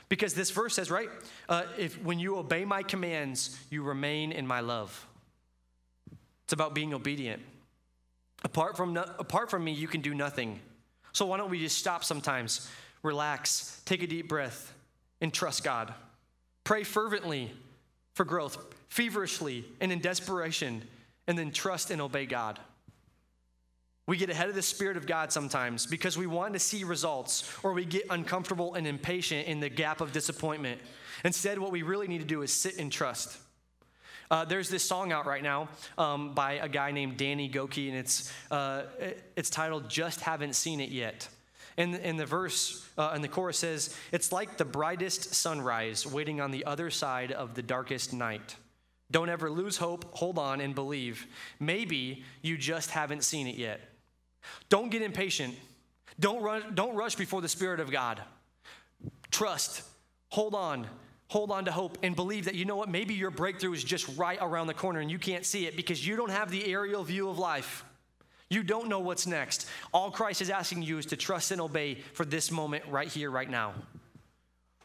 [0.09, 1.09] Because this verse says, right?
[1.49, 5.07] Uh, if when you obey my commands, you remain in my love.
[6.45, 7.43] It's about being obedient.
[8.43, 10.59] Apart from, no, apart from me, you can do nothing.
[11.13, 12.69] So why don't we just stop sometimes,
[13.03, 14.73] relax, take a deep breath,
[15.21, 15.95] and trust God?
[16.65, 17.53] Pray fervently
[18.15, 20.83] for growth, feverishly and in desperation,
[21.27, 22.59] and then trust and obey God.
[24.07, 27.53] We get ahead of the Spirit of God sometimes because we want to see results
[27.63, 30.81] or we get uncomfortable and impatient in the gap of disappointment.
[31.25, 33.39] Instead, what we really need to do is sit and trust.
[34.31, 37.99] Uh, there's this song out right now um, by a guy named Danny Gokey, and
[37.99, 38.83] it's, uh,
[39.37, 41.29] it's titled Just Haven't Seen It Yet.
[41.77, 46.41] And, and the verse uh, and the chorus says, It's like the brightest sunrise waiting
[46.41, 48.57] on the other side of the darkest night.
[49.11, 51.27] Don't ever lose hope, hold on, and believe.
[51.59, 53.81] Maybe you just haven't seen it yet.
[54.69, 55.55] Don't get impatient.
[56.19, 58.21] Don't, run, don't rush before the Spirit of God.
[59.31, 59.83] Trust.
[60.31, 60.87] Hold on.
[61.29, 62.89] Hold on to hope and believe that you know what?
[62.89, 66.05] Maybe your breakthrough is just right around the corner and you can't see it because
[66.05, 67.85] you don't have the aerial view of life.
[68.49, 69.69] You don't know what's next.
[69.95, 73.31] All Christ is asking you is to trust and obey for this moment right here,
[73.31, 73.75] right now.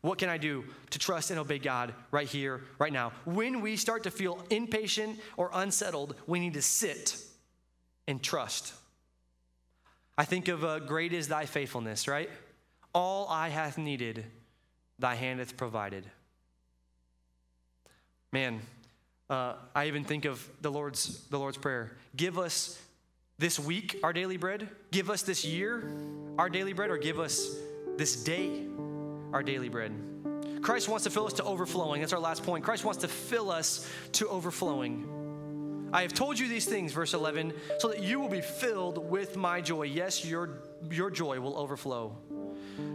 [0.02, 3.12] What can I do to trust and obey God right here, right now?
[3.26, 7.18] When we start to feel impatient or unsettled, we need to sit
[8.08, 8.74] and trust.
[10.18, 12.30] I think of uh, great is thy faithfulness, right?
[12.94, 14.26] All I hath needed,
[14.98, 16.06] thy hand hath provided.
[18.32, 18.62] Man,
[19.30, 21.98] uh, I even think of the Lord's, the Lord's Prayer.
[22.16, 22.80] Give us
[23.38, 25.92] this week our daily bread, give us this year
[26.38, 27.54] our daily bread, or give us
[27.98, 28.66] this day
[29.34, 29.94] our daily bread.
[30.62, 32.02] Christ wants to fill us to overflowing.
[32.02, 32.64] That's our last point.
[32.64, 35.08] Christ wants to fill us to overflowing.
[35.96, 39.38] I have told you these things, verse 11, so that you will be filled with
[39.38, 39.84] my joy.
[39.84, 40.60] Yes, your,
[40.92, 42.14] your joy will overflow.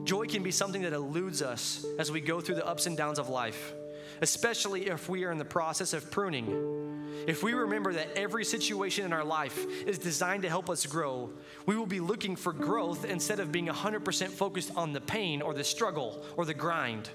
[0.04, 3.18] Joy can be something that eludes us as we go through the ups and downs
[3.18, 3.72] of life,
[4.20, 7.24] especially if we are in the process of pruning.
[7.26, 11.32] If we remember that every situation in our life is designed to help us grow,
[11.64, 15.54] we will be looking for growth instead of being 100% focused on the pain or
[15.54, 17.08] the struggle or the grind.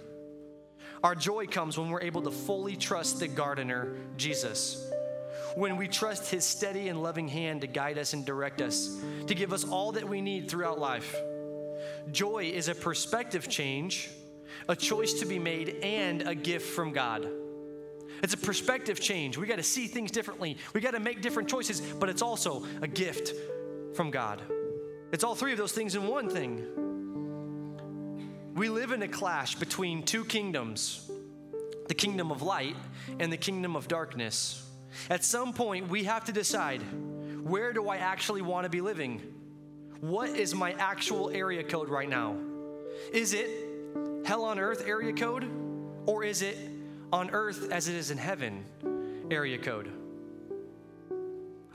[1.04, 4.92] Our joy comes when we're able to fully trust the gardener, Jesus
[5.56, 9.36] when we trust His steady and loving hand to guide us and direct us, to
[9.36, 11.16] give us all that we need throughout life.
[12.12, 14.10] Joy is a perspective change,
[14.70, 17.28] a choice to be made, and a gift from God.
[18.22, 19.38] It's a perspective change.
[19.38, 20.58] We got to see things differently.
[20.74, 23.34] We got to make different choices, but it's also a gift
[23.94, 24.42] from God.
[25.12, 26.66] It's all three of those things in one thing.
[28.56, 31.10] We live in a clash between two kingdoms
[31.88, 32.76] the kingdom of light
[33.20, 34.65] and the kingdom of darkness.
[35.10, 36.82] At some point, we have to decide
[37.44, 39.22] where do I actually want to be living?
[40.02, 42.36] What is my actual area code right now?
[43.12, 43.50] Is it
[44.26, 45.50] hell on earth area code?
[46.06, 46.58] Or is it
[47.12, 48.66] on earth as it is in heaven
[49.32, 49.92] area code?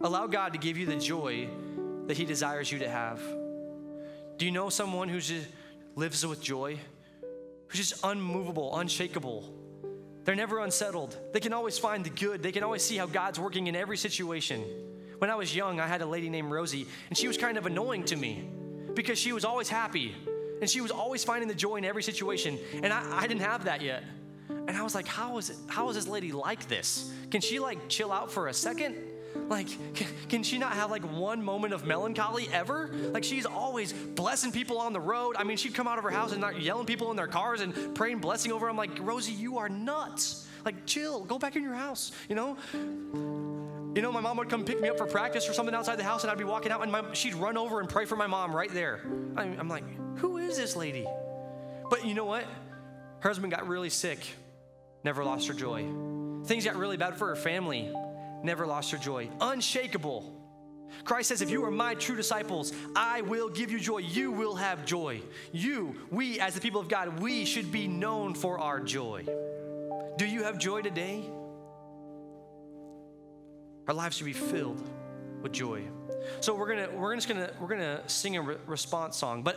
[0.00, 1.48] Allow God to give you the joy
[2.06, 3.20] that He desires you to have.
[4.38, 5.46] Do you know someone who just
[5.94, 6.78] lives with joy?
[7.68, 9.59] Who's just unmovable, unshakable?
[10.24, 11.16] They're never unsettled.
[11.32, 12.42] They can always find the good.
[12.42, 14.62] They can always see how God's working in every situation.
[15.18, 17.66] When I was young, I had a lady named Rosie, and she was kind of
[17.66, 18.48] annoying to me
[18.94, 20.14] because she was always happy
[20.60, 22.58] and she was always finding the joy in every situation.
[22.82, 24.04] And I, I didn't have that yet.
[24.48, 27.12] And I was like, how is it, how is this lady like this?
[27.30, 28.96] Can she like chill out for a second?
[29.48, 29.68] Like,
[30.28, 32.90] can she not have like one moment of melancholy ever?
[33.12, 35.36] Like, she's always blessing people on the road.
[35.38, 37.60] I mean, she'd come out of her house and not yelling people in their cars
[37.60, 38.76] and praying blessing over them.
[38.76, 40.46] Like, Rosie, you are nuts.
[40.64, 42.56] Like, chill, go back in your house, you know?
[43.94, 46.04] You know, my mom would come pick me up for practice or something outside the
[46.04, 48.26] house, and I'd be walking out, and my, she'd run over and pray for my
[48.26, 49.00] mom right there.
[49.36, 49.84] I'm, I'm like,
[50.18, 51.06] who is this lady?
[51.88, 52.44] But you know what?
[53.20, 54.20] Her husband got really sick,
[55.02, 55.84] never lost her joy.
[56.44, 57.92] Things got really bad for her family,
[58.42, 59.28] never lost her joy.
[59.40, 60.36] Unshakable.
[61.04, 63.98] Christ says, If you are my true disciples, I will give you joy.
[63.98, 65.22] You will have joy.
[65.52, 69.24] You, we, as the people of God, we should be known for our joy.
[70.18, 71.24] Do you have joy today?
[73.88, 74.82] Our lives should be filled
[75.42, 75.84] with joy.
[76.40, 79.56] So we're gonna we're just gonna we're gonna sing a re- response song, but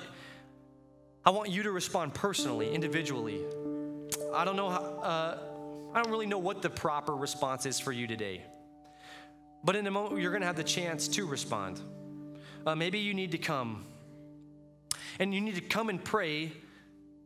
[1.26, 3.42] I want you to respond personally, individually.
[4.34, 4.80] I don't know how.
[4.80, 5.38] Uh,
[5.94, 8.44] I don't really know what the proper response is for you today.
[9.64, 11.80] But in a moment, you're going to have the chance to respond.
[12.66, 13.86] Uh, maybe you need to come.
[15.20, 16.52] And you need to come and pray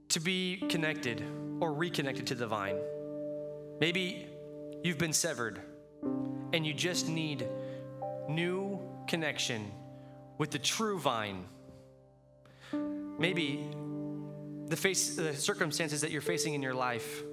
[0.10, 1.24] to be connected
[1.60, 2.78] or reconnected to the vine.
[3.80, 4.28] Maybe
[4.84, 5.62] you've been severed
[6.54, 7.48] and you just need
[8.30, 9.72] new connection
[10.38, 11.46] with the true vine.
[13.20, 13.68] Maybe
[14.68, 17.24] the, face, the circumstances that you're facing in your life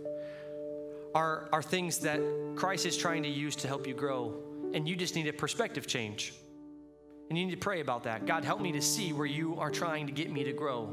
[1.14, 2.20] are, are things that
[2.56, 4.34] Christ is trying to use to help you grow,
[4.74, 6.34] and you just need a perspective change.
[7.30, 8.26] And you need to pray about that.
[8.26, 10.92] God, help me to see where you are trying to get me to grow.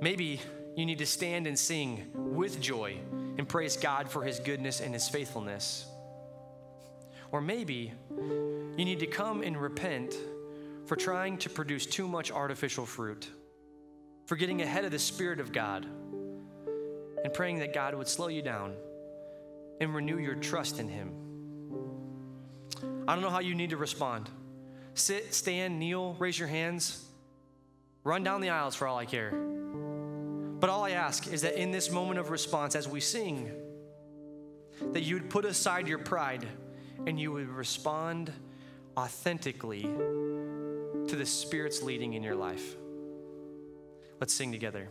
[0.00, 0.40] Maybe
[0.74, 2.96] you need to stand and sing with joy
[3.36, 5.86] and praise God for his goodness and his faithfulness.
[7.30, 10.16] Or maybe you need to come and repent
[10.86, 13.28] for trying to produce too much artificial fruit,
[14.26, 15.84] for getting ahead of the Spirit of God,
[17.22, 18.74] and praying that God would slow you down
[19.80, 21.27] and renew your trust in Him.
[23.08, 24.28] I don't know how you need to respond.
[24.92, 27.06] Sit, stand, kneel, raise your hands,
[28.04, 29.30] run down the aisles for all I care.
[29.30, 33.50] But all I ask is that in this moment of response, as we sing,
[34.92, 36.46] that you would put aside your pride
[37.06, 38.30] and you would respond
[38.94, 42.76] authentically to the Spirit's leading in your life.
[44.20, 44.90] Let's sing together.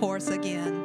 [0.00, 0.79] Chorus again.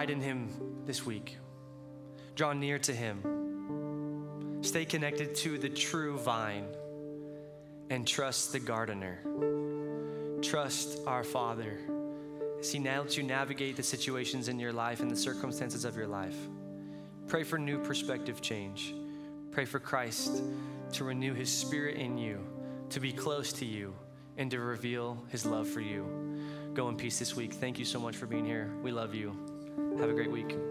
[0.00, 0.48] Abide in Him
[0.86, 1.36] this week.
[2.34, 4.62] Draw near to Him.
[4.62, 6.64] Stay connected to the true vine
[7.90, 9.18] and trust the gardener.
[10.40, 11.76] Trust our Father
[12.58, 16.06] as He helps you navigate the situations in your life and the circumstances of your
[16.06, 16.36] life.
[17.26, 18.94] Pray for new perspective change.
[19.50, 20.42] Pray for Christ
[20.92, 22.38] to renew his spirit in you,
[22.88, 23.94] to be close to you,
[24.38, 26.06] and to reveal his love for you.
[26.72, 27.52] Go in peace this week.
[27.52, 28.70] Thank you so much for being here.
[28.82, 29.49] We love you.
[30.00, 30.69] Have a great week.